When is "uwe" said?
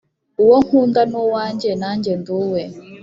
2.41-2.61